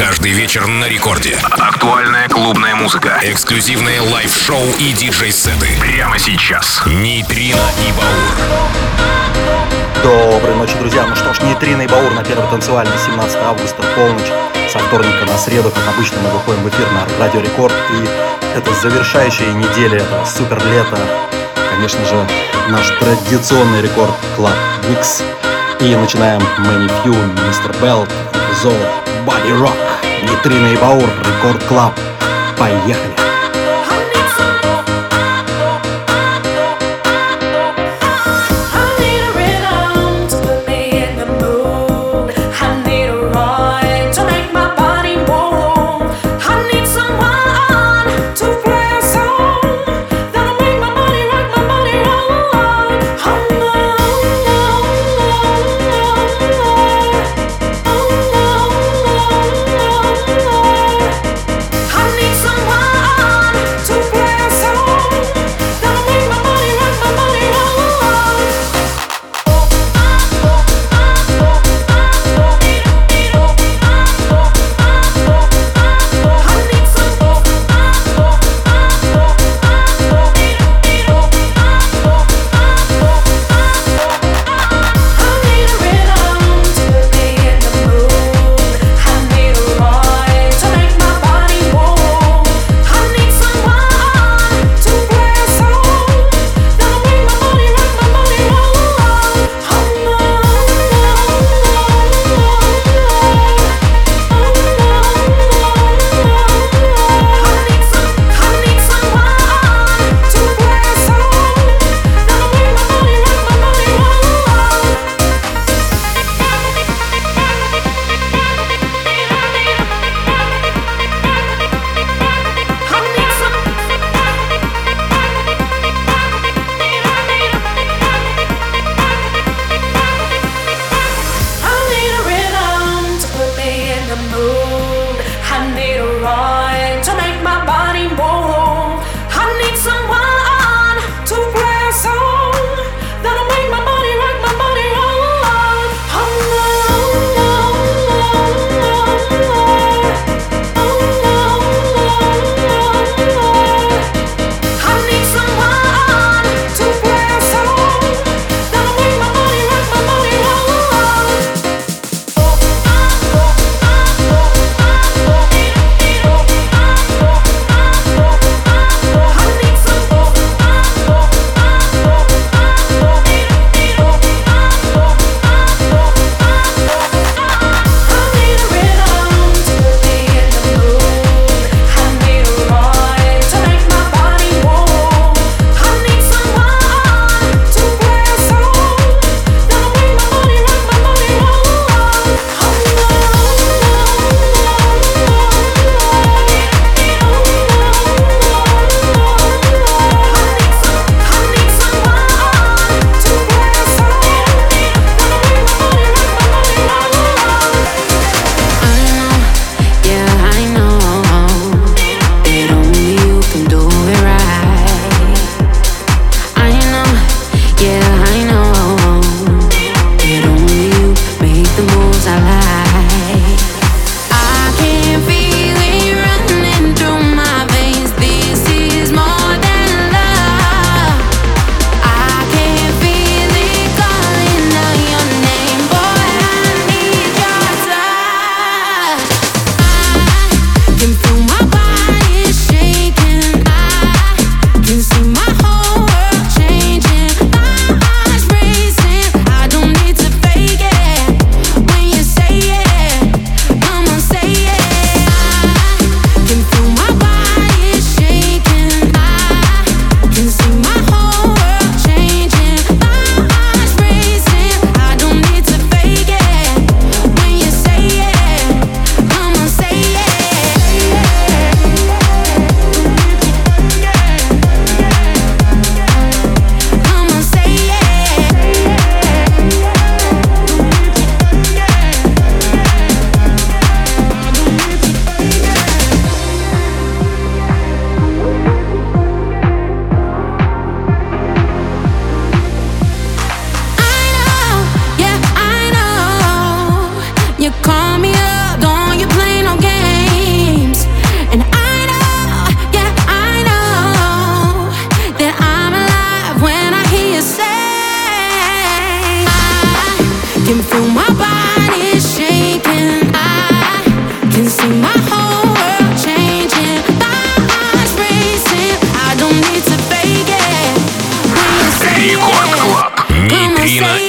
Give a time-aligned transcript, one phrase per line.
[0.00, 1.36] Каждый вечер на рекорде.
[1.42, 3.20] Актуальная клубная музыка.
[3.22, 5.68] Эксклюзивные лайв-шоу и диджей-сеты.
[5.78, 6.80] Прямо сейчас.
[6.86, 8.34] Нейтрино и Баур.
[10.02, 11.06] Доброй ночи, друзья.
[11.06, 14.32] Ну что ж, Нейтрино и Баур на первой танцевальной 17 августа, полночь.
[14.72, 17.74] Со вторника на среду, как обычно, мы выходим в эфир на Радио Рекорд.
[17.92, 20.98] И это завершающая неделя этого супер лета.
[21.70, 22.26] Конечно же,
[22.70, 24.56] наш традиционный рекорд Club
[24.88, 25.22] Mix.
[25.80, 27.14] И начинаем Мэнни Фью,
[27.46, 28.10] Мистер Белт,
[28.62, 28.74] Зол,
[29.26, 29.76] Body Rock,
[30.22, 31.98] Нитрина и Баур, Рекорд Клаб.
[32.58, 33.19] Поехали!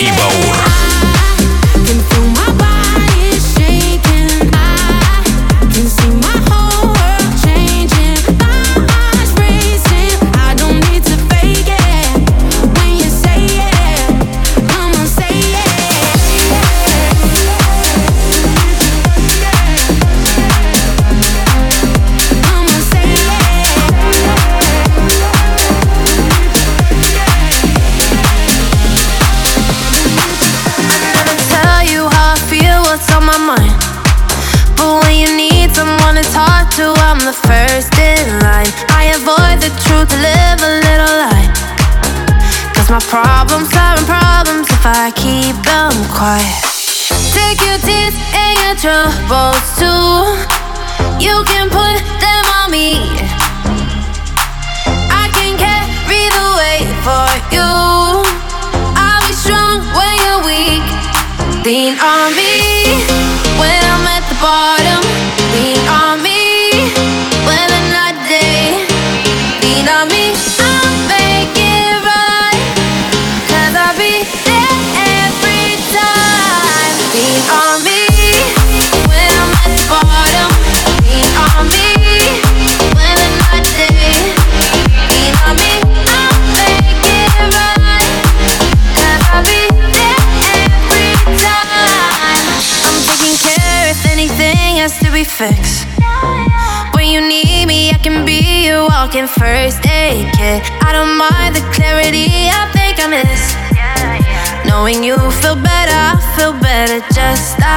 [0.02, 0.41] Ibo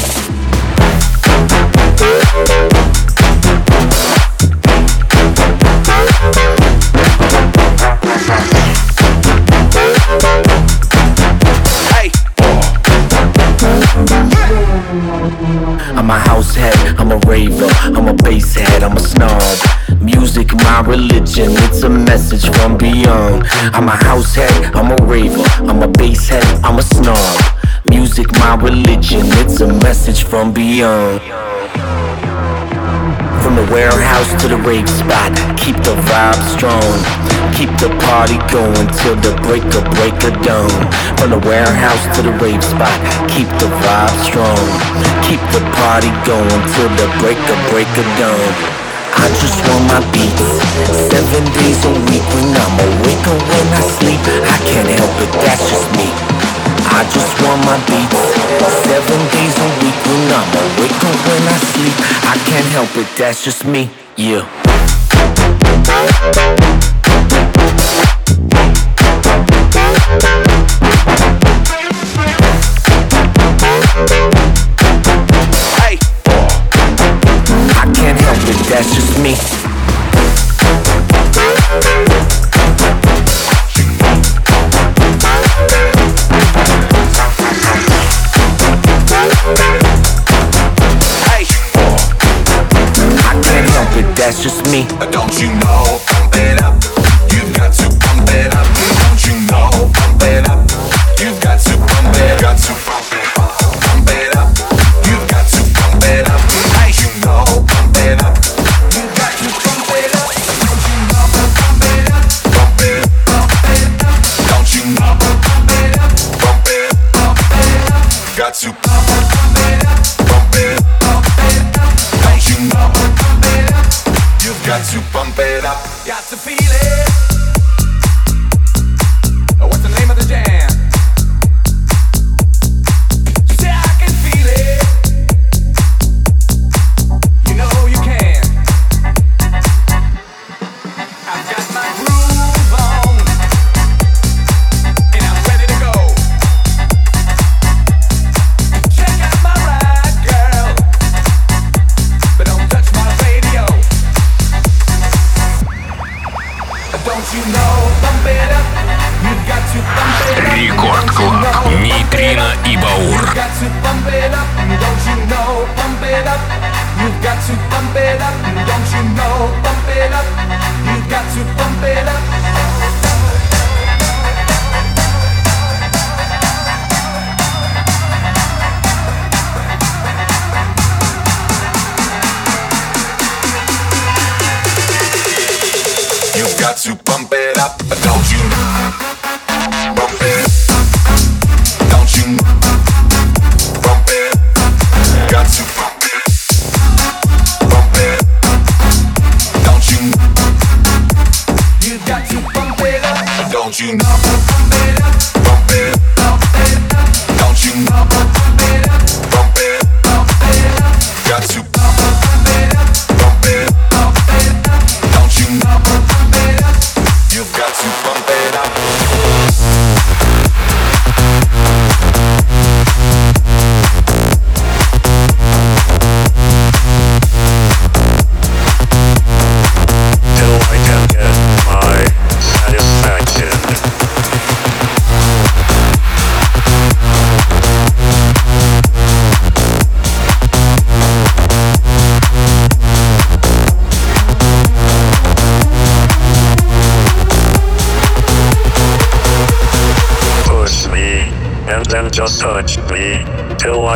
[0.00, 0.40] that's just me.
[20.90, 23.44] religion, it's a message from beyond.
[23.74, 27.59] I'm a house head, I'm a raver, I'm a bass head, I'm a snob.
[27.90, 31.18] Music, my religion, it's a message from beyond.
[33.42, 36.86] From the warehouse to the rave spot, keep the vibe strong.
[37.58, 40.70] Keep the party going till the break of break of dawn.
[41.18, 42.94] From the warehouse to the rave spot,
[43.26, 44.62] keep the vibe strong.
[45.26, 48.54] Keep the party going till the break of break of dawn.
[49.18, 50.62] I just want my beats
[51.10, 55.66] Seven days a week when I'm awake when I sleep I can't help it, that's
[55.68, 56.39] just me
[56.92, 58.20] I just want my beats
[58.84, 63.08] Seven days a week when I'm awake or when I sleep I can't help it,
[63.16, 64.44] that's just me, yeah
[75.80, 75.98] Hey.
[77.76, 79.69] I can't help it, that's just me.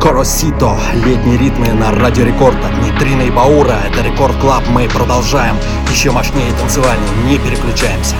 [0.00, 3.76] Коросито, летние ритмы на Радио Рекорд от Нитрина и Баура.
[3.84, 5.56] Это Рекорд Клаб, мы продолжаем.
[5.90, 8.14] Еще мощнее танцевальнее, не переключаемся.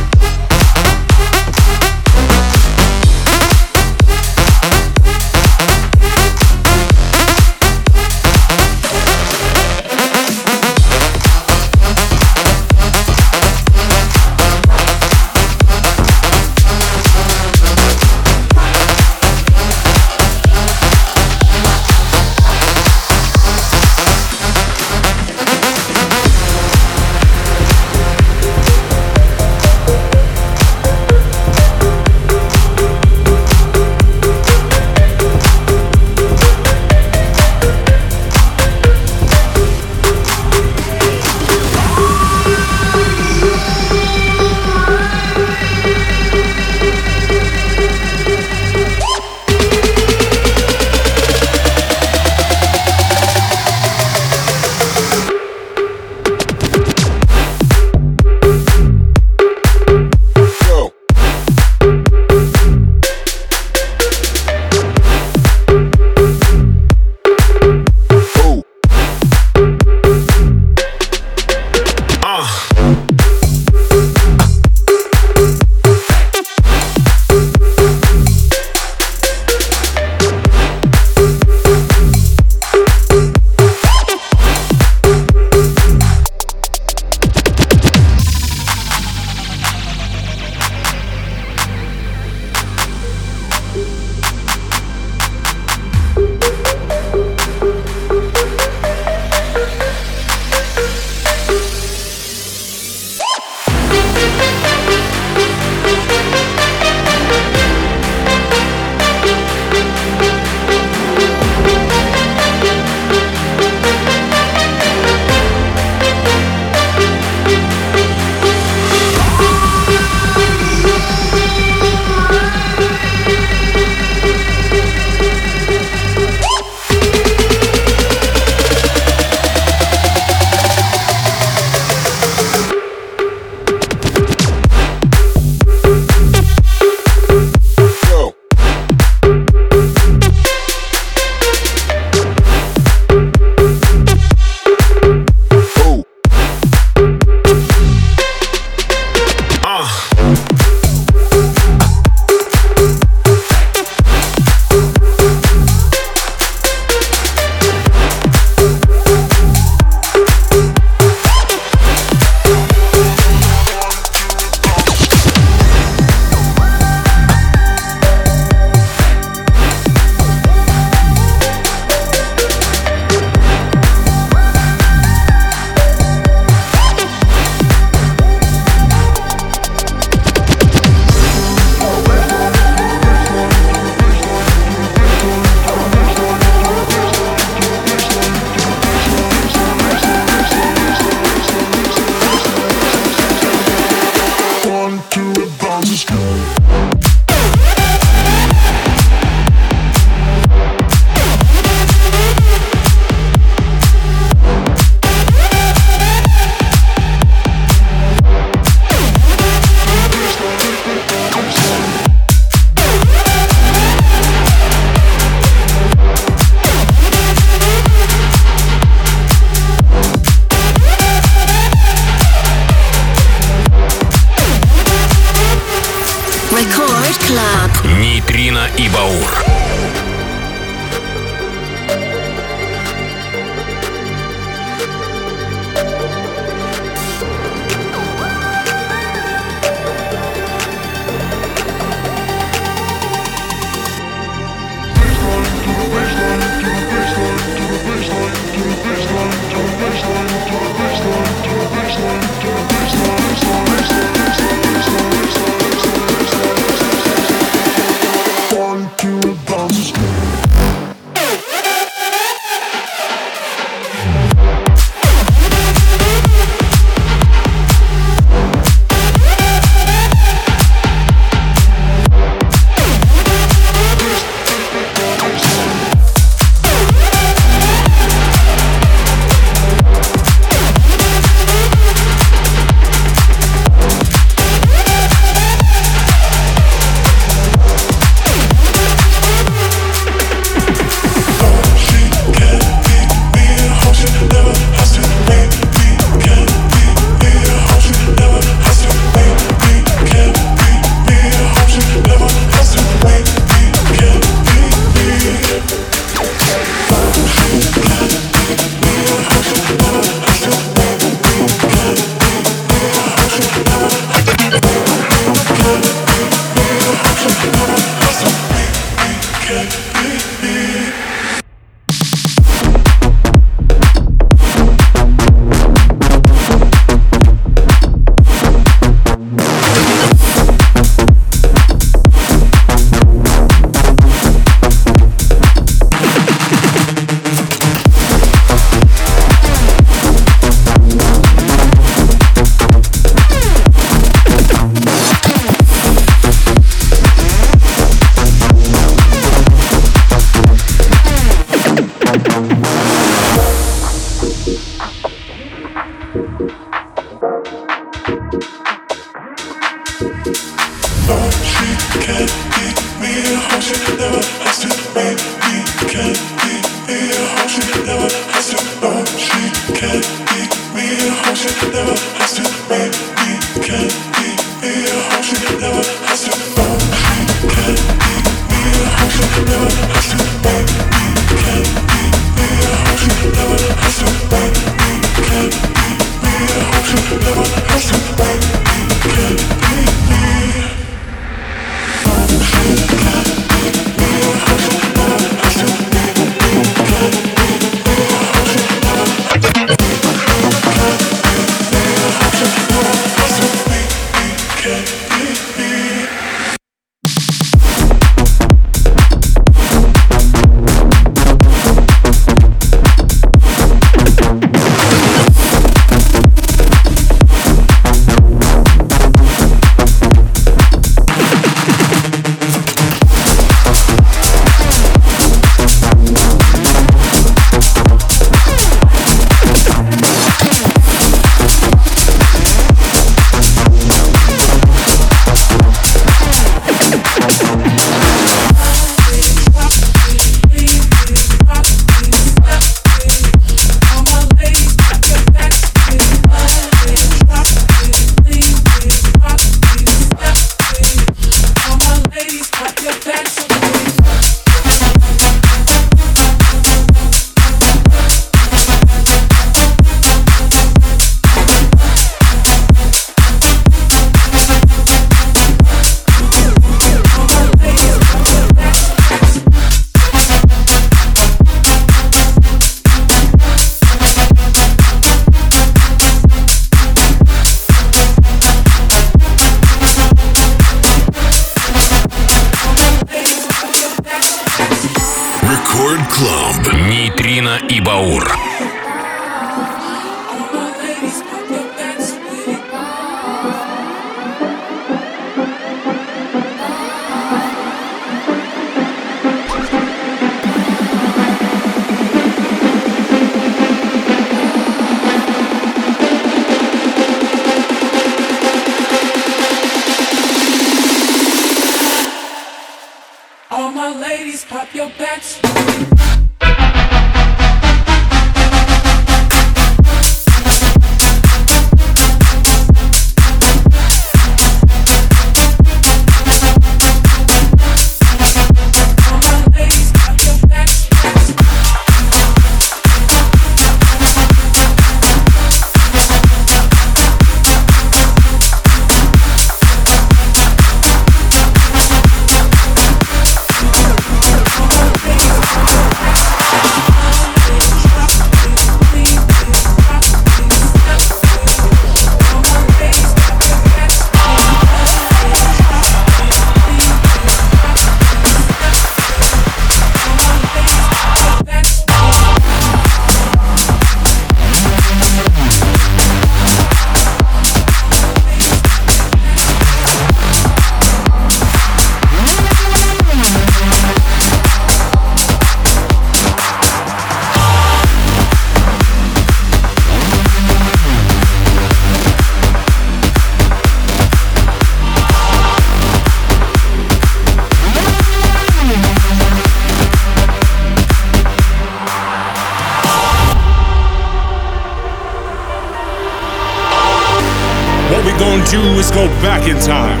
[598.94, 600.00] Go back in time.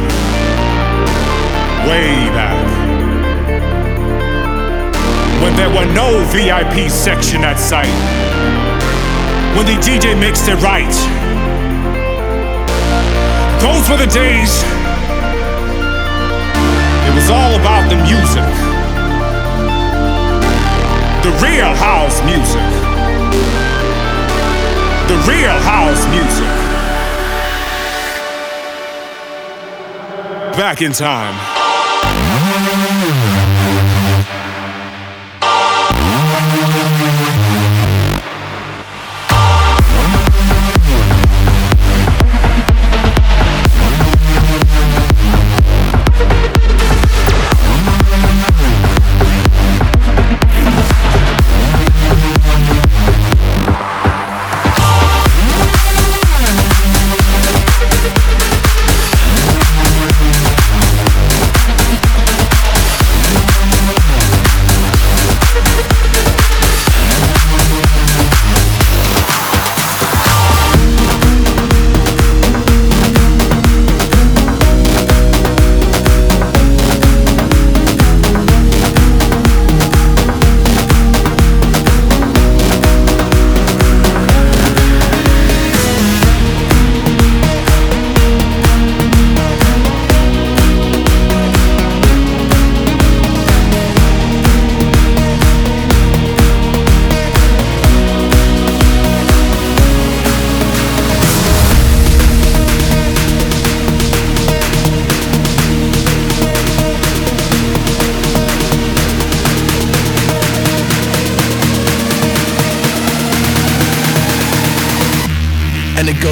[1.88, 2.60] Way back.
[5.42, 7.88] When there were no VIP section at sight.
[9.56, 10.92] When the DJ mixed it right.
[13.64, 14.62] Those were the days.
[17.08, 18.44] It was all about the music.
[21.24, 22.68] The real house music.
[25.08, 26.51] The real house music.
[30.56, 31.61] Back in time.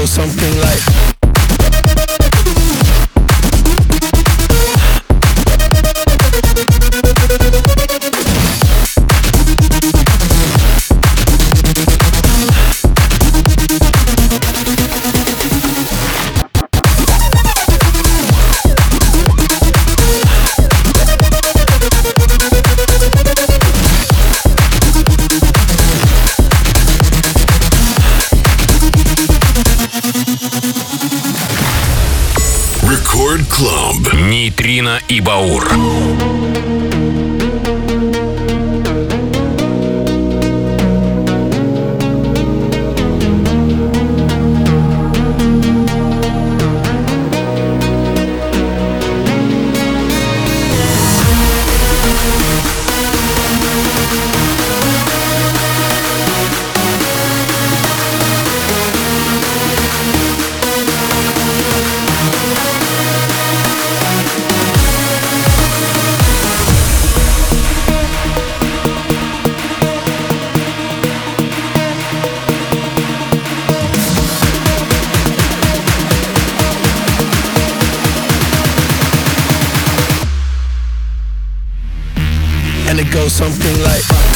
[0.07, 0.50] Something
[83.41, 84.30] something like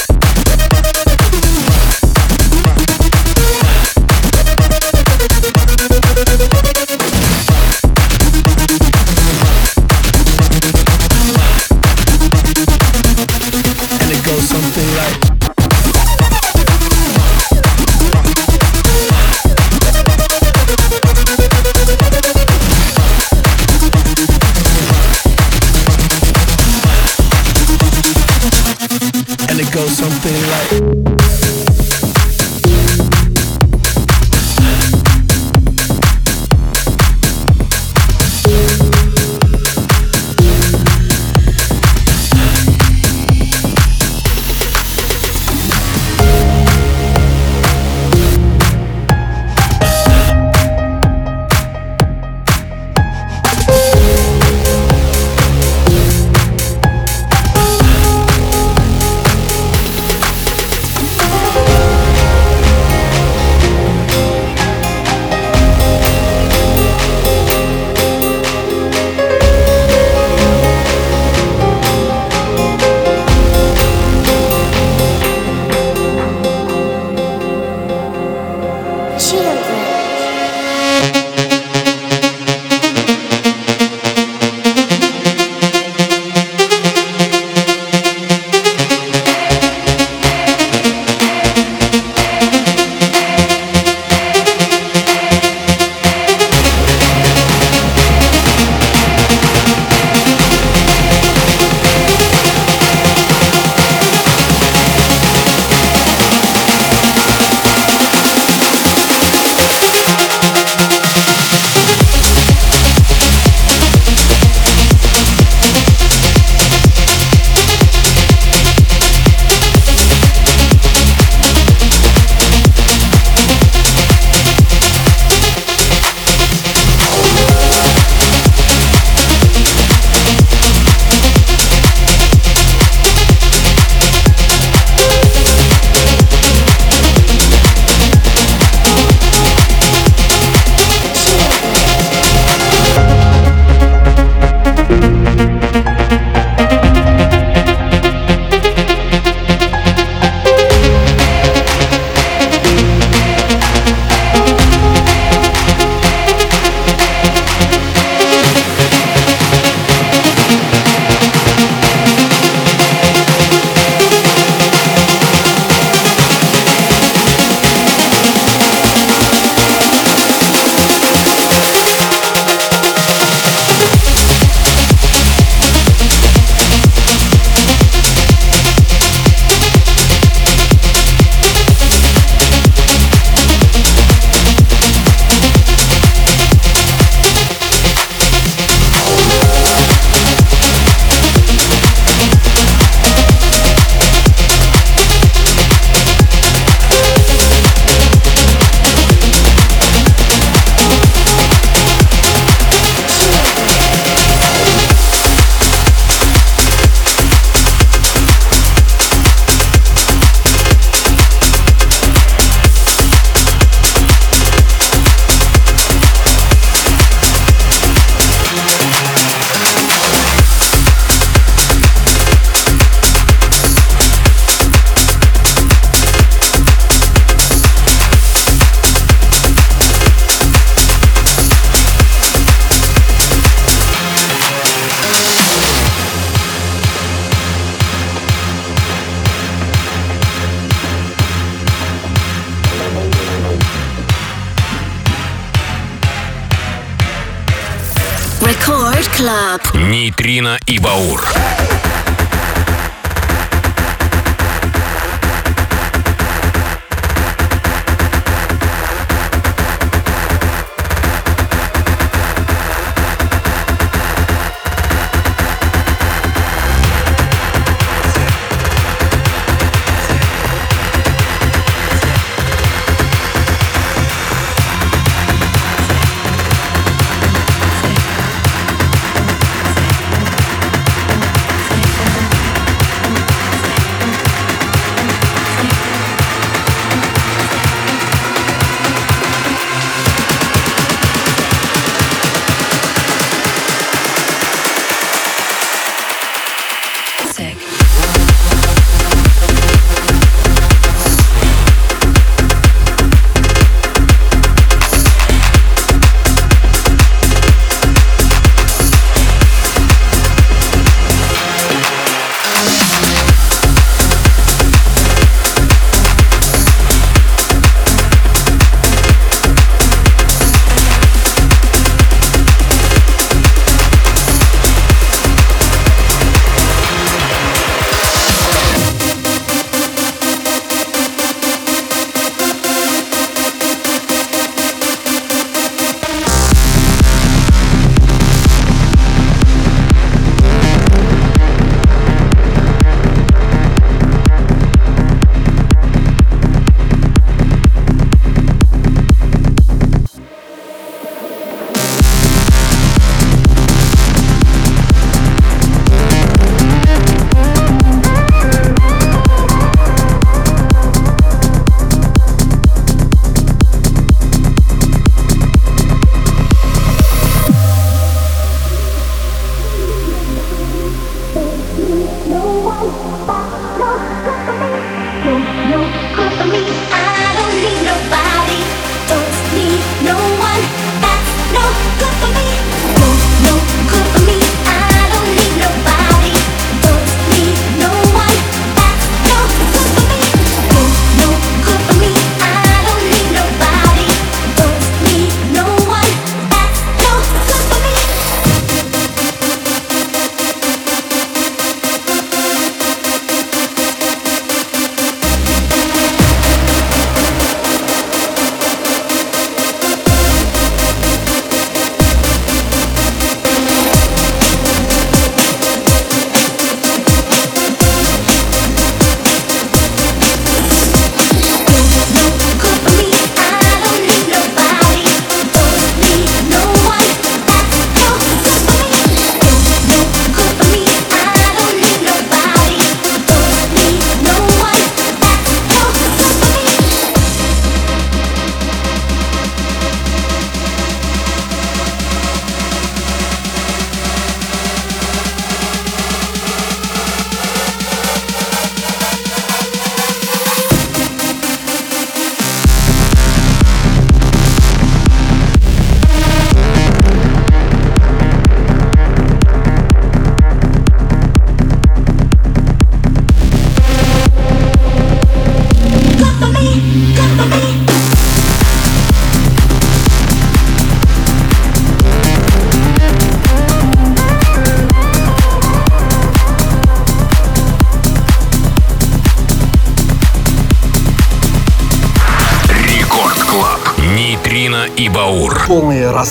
[250.16, 251.53] Нейтрино и Баур.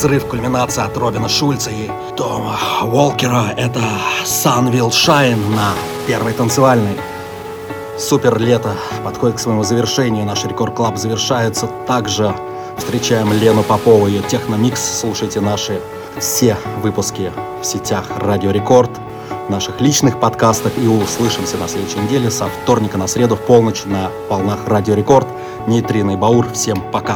[0.04, 3.54] Разрыв кульминация от Робина Шульца и Тома Уолкера.
[3.56, 3.80] Это
[4.26, 5.72] Sun Will Shine на
[6.06, 6.98] первой танцевальной.
[7.98, 8.76] Супер лето
[9.06, 10.26] подходит к своему завершению.
[10.26, 11.70] Наш Рекорд Клаб завершается.
[11.88, 12.36] Также
[12.78, 15.00] встречаем Лену Попову, ее Техномикс.
[15.00, 15.80] Слушайте наши
[16.20, 17.32] все выпуски
[17.62, 18.92] в сетях Радио Рекорд,
[19.48, 20.74] наших личных подкастах.
[20.78, 25.30] И услышимся на следующей неделе со вторника на среду в полночь на волнах Радио Рекорд.
[25.66, 26.52] Нейтрино Баур.
[26.52, 27.16] Всем пока.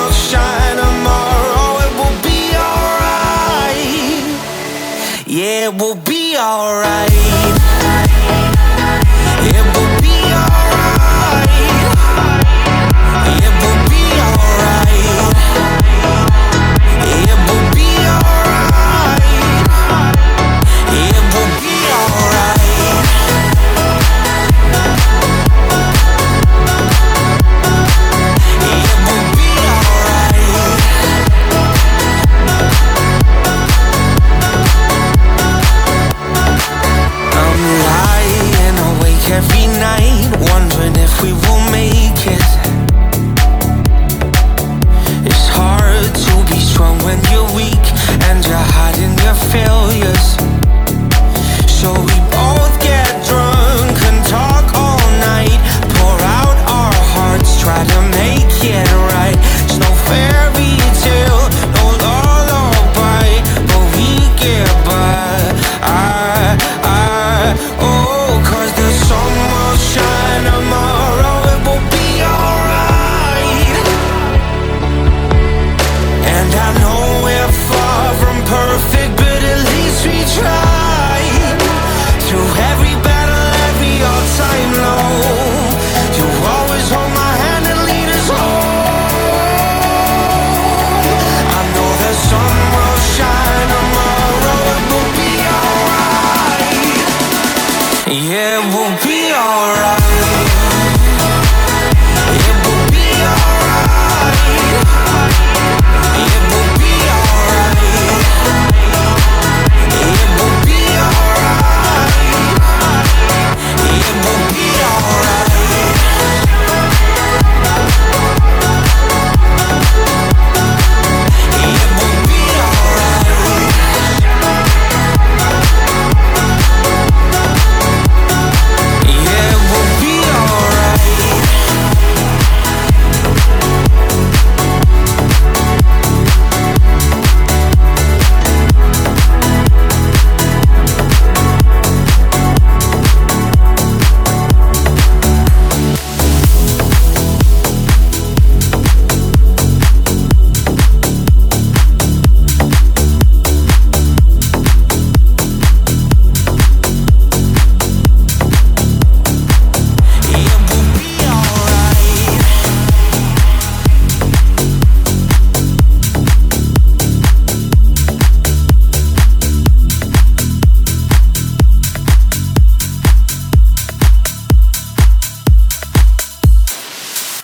[5.33, 7.09] Yeah, we'll be alright.
[9.63, 11.47] will be alright.
[13.63, 15.31] will be alright.
[17.47, 18.51] We'll be alright.